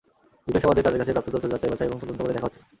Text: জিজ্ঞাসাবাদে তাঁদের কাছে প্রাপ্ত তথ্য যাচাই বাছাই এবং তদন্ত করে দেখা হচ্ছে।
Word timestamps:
জিজ্ঞাসাবাদে 0.45 0.83
তাঁদের 0.85 0.99
কাছে 1.01 1.13
প্রাপ্ত 1.15 1.27
তথ্য 1.33 1.45
যাচাই 1.53 1.71
বাছাই 1.71 1.87
এবং 1.89 1.97
তদন্ত 2.01 2.19
করে 2.23 2.35
দেখা 2.35 2.47
হচ্ছে। 2.47 2.59